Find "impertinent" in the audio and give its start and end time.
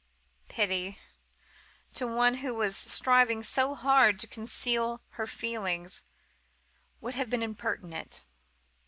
7.43-8.23